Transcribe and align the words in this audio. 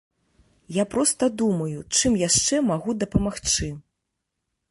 Я 0.81 0.85
проста 0.93 1.27
думаю, 1.41 1.83
чым 1.99 2.17
яшчэ 2.23 2.61
магу 2.71 2.91
дапамагчы. 3.05 3.71